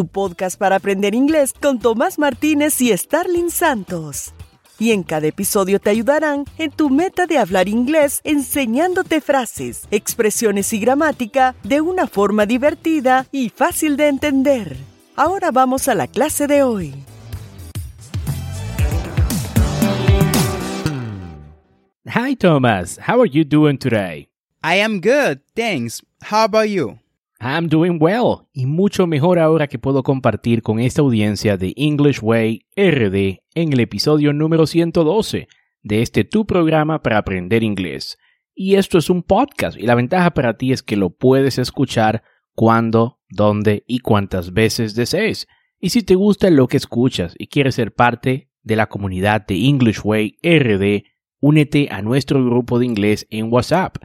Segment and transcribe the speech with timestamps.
[0.00, 4.32] tu podcast para aprender inglés con Tomás Martínez y Starling Santos.
[4.78, 10.72] Y en cada episodio te ayudarán en tu meta de hablar inglés enseñándote frases, expresiones
[10.72, 14.78] y gramática de una forma divertida y fácil de entender.
[15.16, 16.94] Ahora vamos a la clase de hoy.
[22.06, 24.28] Hi Thomas, how are you doing today?
[24.64, 26.00] I am good, thanks.
[26.22, 26.99] How about you?
[27.42, 32.20] I'm doing well y mucho mejor ahora que puedo compartir con esta audiencia de English
[32.20, 35.48] Way RD en el episodio número 112
[35.82, 38.18] de este tu programa para aprender inglés.
[38.54, 42.24] Y esto es un podcast y la ventaja para ti es que lo puedes escuchar
[42.54, 45.48] cuando, dónde y cuántas veces desees.
[45.78, 49.66] Y si te gusta lo que escuchas y quieres ser parte de la comunidad de
[49.66, 51.06] English Way RD,
[51.40, 53.96] únete a nuestro grupo de inglés en WhatsApp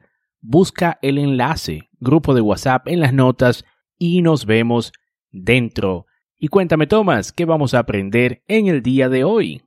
[0.47, 3.65] busca el enlace, grupo de WhatsApp en las notas
[3.97, 4.91] y nos vemos
[5.31, 6.05] dentro.
[6.37, 9.63] Y cuéntame, Tomás, ¿qué vamos a aprender en el día de hoy?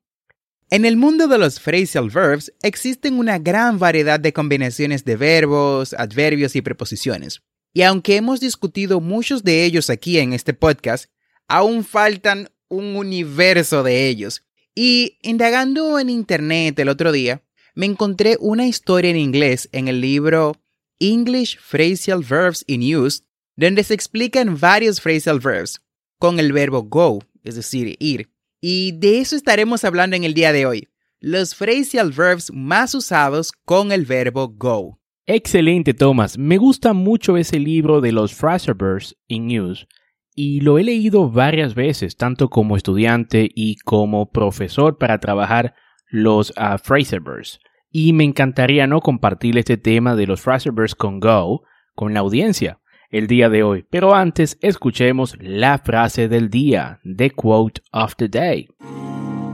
[0.70, 5.94] En el mundo de los phrasal verbs existen una gran variedad de combinaciones de verbos,
[5.94, 7.42] adverbios y preposiciones.
[7.72, 11.10] Y aunque hemos discutido muchos de ellos aquí en este podcast,
[11.48, 14.44] aún faltan un universo de ellos.
[14.74, 17.42] Y indagando en internet el otro día,
[17.74, 20.52] me encontré una historia en inglés en el libro
[21.00, 23.22] English Phrasal Verbs in Use,
[23.56, 25.80] donde se explican varios phrasal verbs
[26.18, 28.30] con el verbo go, es decir, ir.
[28.60, 30.88] Y de eso estaremos hablando en el día de hoy,
[31.20, 34.98] los phrasal verbs más usados con el verbo go.
[35.26, 36.38] Excelente, Thomas.
[36.38, 39.86] Me gusta mucho ese libro de los phrasal verbs in use
[40.34, 45.74] y lo he leído varias veces, tanto como estudiante y como profesor para trabajar
[46.10, 47.60] los uh, phrasal verbs
[47.90, 51.62] y me encantaría no compartir este tema de los Fraserverse con Go
[51.94, 53.86] con la audiencia el día de hoy.
[53.90, 58.68] Pero antes escuchemos la frase del día, the quote of the day.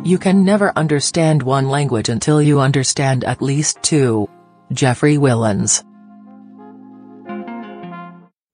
[0.04, 4.28] You can never understand one language until you understand at least two.
[4.70, 5.84] Jeffrey Willens.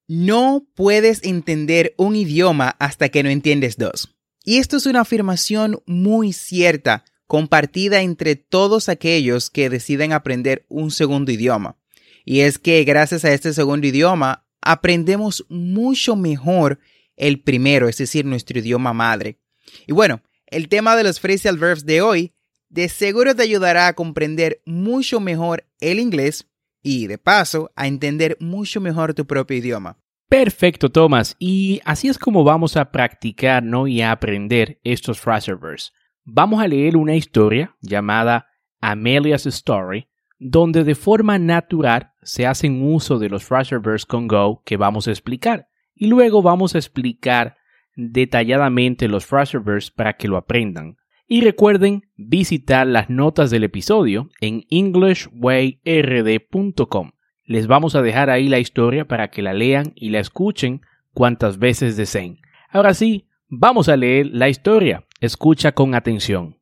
[0.06, 4.16] No puedes entender un idioma hasta que no entiendes dos.
[4.44, 10.90] Y esto es una afirmación muy cierta compartida entre todos aquellos que deciden aprender un
[10.90, 11.76] segundo idioma.
[12.24, 16.80] Y es que gracias a este segundo idioma aprendemos mucho mejor
[17.14, 19.38] el primero, es decir, nuestro idioma madre.
[19.86, 22.32] Y bueno, el tema de los phrasal verbs de hoy
[22.68, 26.48] de seguro te ayudará a comprender mucho mejor el inglés
[26.82, 29.98] y de paso a entender mucho mejor tu propio idioma.
[30.28, 31.36] Perfecto, Thomas.
[31.38, 33.86] Y así es como vamos a practicar ¿no?
[33.86, 35.92] y a aprender estos phrasal verbs
[36.24, 38.46] vamos a leer una historia llamada
[38.80, 40.08] Amelia's Story,
[40.38, 45.10] donde de forma natural se hacen uso de los verbs con go que vamos a
[45.10, 45.68] explicar.
[45.94, 47.56] Y luego vamos a explicar
[47.94, 50.96] detalladamente los verbs para que lo aprendan.
[51.26, 57.10] Y recuerden visitar las notas del episodio en englishwayrd.com.
[57.44, 60.80] Les vamos a dejar ahí la historia para que la lean y la escuchen
[61.12, 62.38] cuantas veces deseen.
[62.70, 65.04] Ahora sí, vamos a leer la historia.
[65.22, 66.54] Escucha con atención.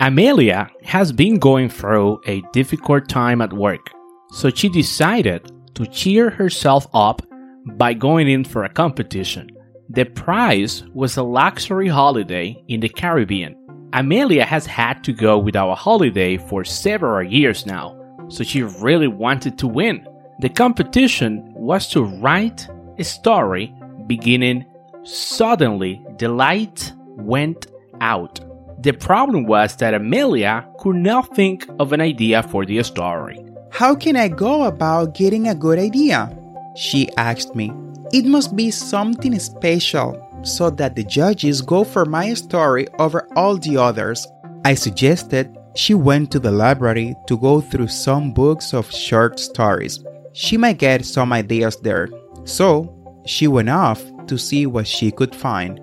[0.00, 3.90] Amelia has been going through a difficult time at work,
[4.30, 5.42] so she decided
[5.74, 7.20] to cheer herself up
[7.74, 9.50] by going in for a competition.
[9.90, 13.54] The prize was a luxury holiday in the Caribbean.
[13.92, 17.94] Amelia has had to go without a holiday for several years now,
[18.28, 20.06] so she really wanted to win.
[20.38, 22.68] The competition was to write
[22.98, 23.74] a story
[24.06, 24.66] beginning
[25.02, 27.68] Suddenly, the light went
[28.00, 28.40] out.
[28.82, 33.38] The problem was that Amelia could not think of an idea for the story.
[33.70, 36.36] How can I go about getting a good idea?
[36.74, 37.72] She asked me.
[38.12, 43.56] It must be something special so that the judges go for my story over all
[43.56, 44.26] the others.
[44.64, 50.04] I suggested she went to the library to go through some books of short stories.
[50.36, 52.10] She might get some ideas there.
[52.44, 52.92] So,
[53.24, 55.80] she went off to see what she could find.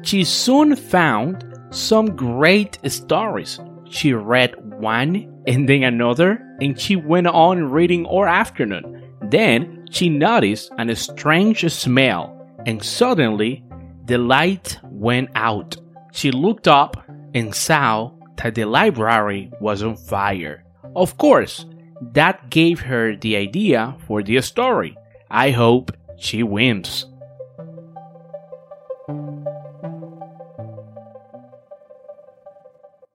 [0.00, 3.60] She soon found some great stories.
[3.90, 9.12] She read one and then another, and she went on reading all afternoon.
[9.28, 12.34] Then she noticed a strange smell,
[12.64, 13.62] and suddenly
[14.06, 15.76] the light went out.
[16.12, 16.96] She looked up
[17.34, 20.64] and saw that the library was on fire.
[20.94, 21.66] Of course,
[22.00, 24.96] that gave her the idea for the story.
[25.30, 27.06] I hope she wins.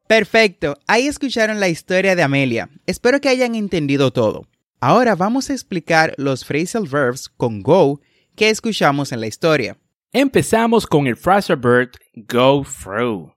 [0.07, 2.69] Perfecto, ahí escucharon la historia de Amelia.
[2.86, 4.45] Espero que hayan entendido todo.
[4.81, 8.01] Ahora vamos a explicar los phrasal verbs con go
[8.36, 9.78] que escuchamos en la historia.
[10.12, 11.92] Empezamos con el phrasal verb
[12.28, 13.31] go through.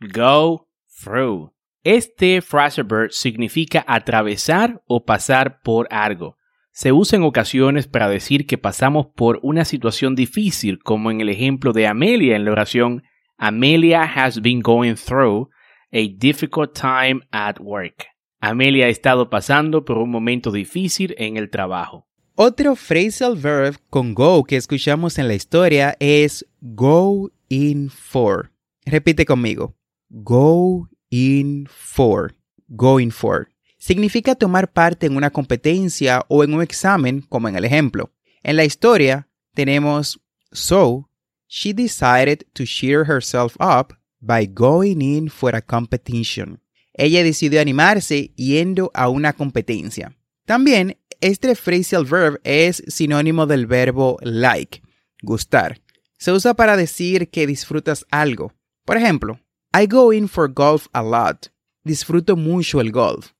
[0.00, 1.50] Go through.
[1.86, 6.36] Este verb significa atravesar o pasar por algo.
[6.72, 11.28] Se usa en ocasiones para decir que pasamos por una situación difícil, como en el
[11.28, 13.04] ejemplo de Amelia en la oración
[13.38, 15.48] Amelia has been going through
[15.92, 18.04] a difficult time at work.
[18.40, 22.08] Amelia ha estado pasando por un momento difícil en el trabajo.
[22.34, 28.50] Otro phrasal verb con go que escuchamos en la historia es go in for.
[28.84, 29.76] Repite conmigo.
[30.08, 32.34] Go in for.
[32.68, 33.48] Go in for.
[33.78, 38.12] Significa tomar parte en una competencia o en un examen, como en el ejemplo.
[38.42, 40.20] En la historia tenemos
[40.52, 41.08] So,
[41.46, 46.60] she decided to cheer herself up by going in for a competition.
[46.94, 50.16] Ella decidió animarse yendo a una competencia.
[50.46, 54.82] También, este phrasal verb es sinónimo del verbo like,
[55.22, 55.80] gustar.
[56.18, 58.54] Se usa para decir que disfrutas algo.
[58.84, 59.38] Por ejemplo,
[59.78, 61.50] I go in for golf a lot.
[61.84, 63.32] Disfruto mucho el golf.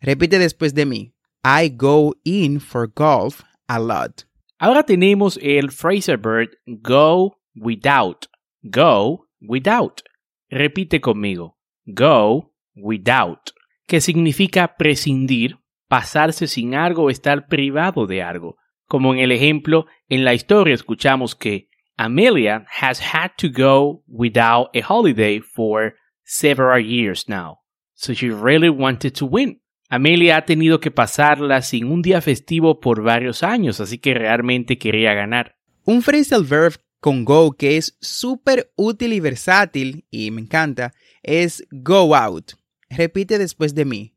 [0.00, 1.12] Repite después de mí.
[1.44, 4.24] I go in for golf a lot.
[4.58, 8.26] Ahora tenemos el phrasal verb go without.
[8.62, 10.00] Go without.
[10.50, 11.58] Repite conmigo.
[11.84, 13.52] Go without.
[13.86, 15.58] Que significa prescindir,
[15.88, 18.56] pasarse sin algo o estar privado de algo.
[18.86, 24.68] Como en el ejemplo, en la historia escuchamos que Amelia has had to go without
[24.74, 25.94] a holiday for
[26.24, 27.60] several years now.
[27.94, 29.60] So she really wanted to win.
[29.88, 34.78] Amelia ha tenido que pasarla sin un día festivo por varios años, así que realmente
[34.78, 35.56] quería ganar.
[35.84, 40.92] Un phrasal verb con go que es súper útil y versátil, y me encanta,
[41.22, 42.52] es go out.
[42.90, 44.16] Repite después de mí.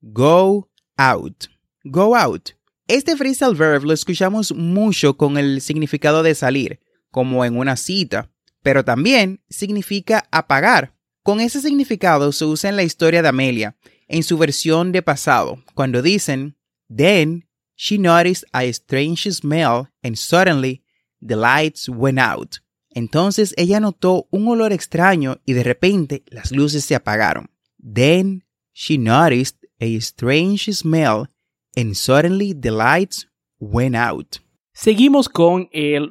[0.00, 1.46] Go out.
[1.84, 2.50] Go out.
[2.86, 6.80] Este phrasal verb lo escuchamos mucho con el significado de salir,
[7.18, 8.30] como en una cita,
[8.62, 10.94] pero también significa apagar.
[11.24, 13.76] Con ese significado se usa en la historia de Amelia,
[14.06, 16.56] en su versión de pasado, cuando dicen,
[16.88, 20.84] Then she noticed a strange smell and suddenly
[21.20, 22.58] the lights went out.
[22.90, 27.50] Entonces ella notó un olor extraño y de repente las luces se apagaron.
[27.82, 31.26] Then she noticed a strange smell
[31.74, 33.26] and suddenly the lights
[33.58, 34.36] went out.
[34.80, 36.10] Seguimos con el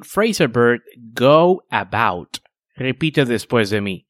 [0.52, 0.82] verb
[1.14, 2.36] go about.
[2.76, 4.06] Repite después de mí.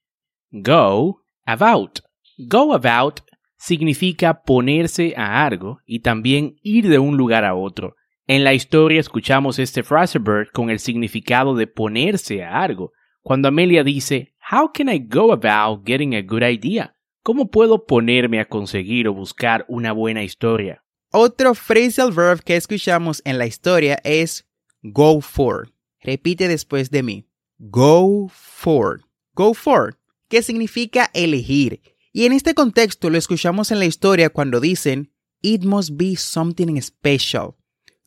[0.51, 2.01] Go about.
[2.39, 3.21] Go about
[3.57, 7.95] significa ponerse a algo y también ir de un lugar a otro.
[8.27, 12.91] En la historia escuchamos este verb con el significado de ponerse a algo.
[13.23, 16.97] Cuando Amelia dice, How can I go about getting a good idea?
[17.23, 20.83] ¿Cómo puedo ponerme a conseguir o buscar una buena historia?
[21.13, 24.48] Otro phrasal verb que escuchamos en la historia es
[24.83, 25.71] go for.
[26.01, 27.27] Repite después de mí.
[27.59, 29.01] Go for.
[29.35, 31.81] Go for, que significa elegir.
[32.13, 36.81] Y en este contexto lo escuchamos en la historia cuando dicen, It must be something
[36.81, 37.55] special,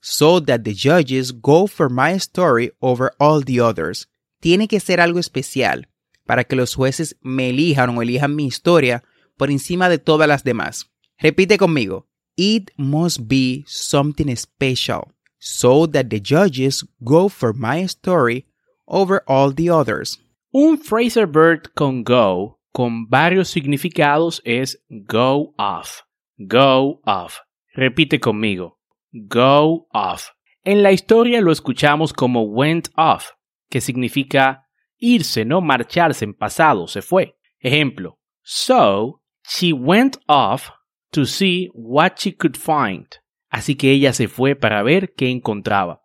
[0.01, 4.09] so that the judges go for my story over all the others.
[4.41, 5.87] Tiene que ser algo especial
[6.25, 9.03] para que los jueces me elijan o elijan mi historia
[9.37, 10.89] por encima de todas las demás.
[11.17, 12.07] Repite conmigo.
[12.35, 18.45] It must be something special, so that the judges go for my story
[18.87, 20.19] over all the others.
[20.53, 26.03] Un phrasal verb con go con varios significados es go off.
[26.37, 27.39] Go off.
[27.75, 28.77] Repite conmigo.
[29.11, 30.29] Go off.
[30.63, 33.31] En la historia lo escuchamos como went off,
[33.69, 34.67] que significa
[34.99, 37.35] irse, no marcharse en pasado, se fue.
[37.59, 38.19] Ejemplo.
[38.43, 40.69] So, she went off
[41.11, 43.07] to see what she could find.
[43.51, 46.01] Así que ella se fue para ver qué encontraba.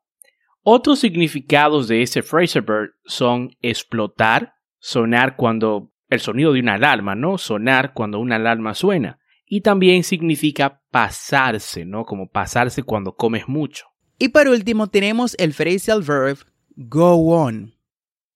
[0.63, 7.15] Otros significados de ese phrasal verb son explotar, sonar cuando el sonido de una alarma,
[7.15, 7.39] ¿no?
[7.39, 9.21] Sonar cuando una alarma suena.
[9.47, 12.05] Y también significa pasarse, ¿no?
[12.05, 13.87] Como pasarse cuando comes mucho.
[14.19, 16.39] Y por último tenemos el phrasal verb
[16.75, 17.77] go on.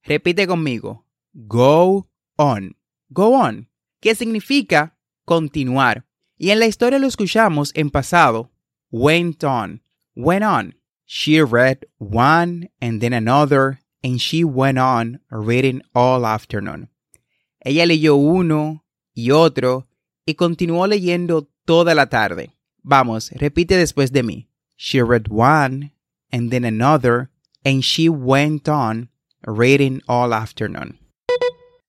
[0.05, 1.05] Repite conmigo.
[1.33, 2.77] Go on.
[3.09, 3.69] Go on.
[4.01, 6.07] Que significa continuar.
[6.39, 8.50] Y en la historia lo escuchamos en pasado.
[8.91, 9.83] Went on.
[10.17, 10.75] Went on.
[11.07, 16.89] She read one and then another, and she went on reading all afternoon.
[17.65, 19.87] Ella leyó uno y otro
[20.27, 22.51] y continuó leyendo toda la tarde.
[22.83, 24.49] Vamos, repite después de mí.
[24.77, 25.93] She read one
[26.33, 27.31] and then another,
[27.65, 29.09] and she went on
[29.47, 30.99] reading all afternoon.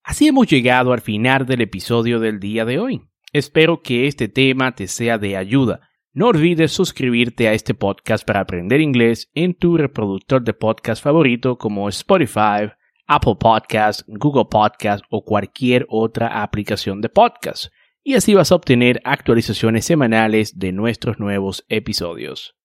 [0.03, 3.01] Así hemos llegado al final del episodio del día de hoy.
[3.33, 8.41] Espero que este tema te sea de ayuda no olvides suscribirte a este podcast para
[8.41, 12.69] aprender inglés en tu reproductor de podcast favorito como Spotify,
[13.07, 17.67] Apple Podcast, Google Podcast o cualquier otra aplicación de podcast.
[18.03, 22.57] Y así vas a obtener actualizaciones semanales de nuestros nuevos episodios.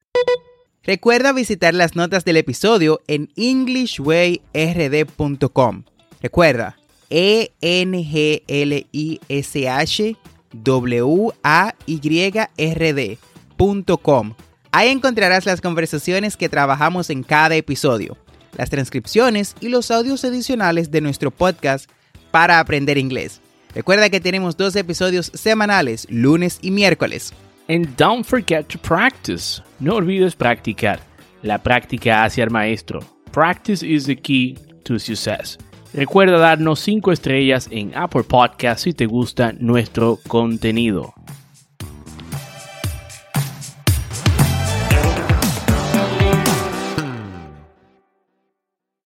[0.82, 5.84] Recuerda visitar las notas del episodio en englishwayrd.com.
[6.20, 6.76] Recuerda,
[7.10, 10.16] E N G L I S H
[10.52, 12.00] W A Y
[12.56, 13.18] R D
[14.72, 18.16] Ahí encontrarás las conversaciones que trabajamos en cada episodio,
[18.56, 21.90] las transcripciones y los audios adicionales de nuestro podcast
[22.30, 23.40] para aprender inglés.
[23.74, 27.32] Recuerda que tenemos dos episodios semanales, lunes y miércoles.
[27.68, 29.62] And don't forget to practice.
[29.80, 31.00] No olvides practicar.
[31.42, 33.00] La práctica hace al maestro.
[33.32, 35.58] Practice is the key to success.
[35.92, 41.14] Recuerda darnos 5 estrellas en Apple Podcast si te gusta nuestro contenido.